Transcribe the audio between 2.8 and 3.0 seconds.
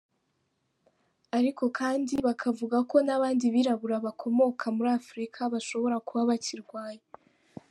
ko